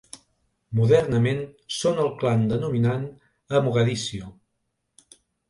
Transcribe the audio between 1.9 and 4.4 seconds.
el clan dominant a Mogadiscio.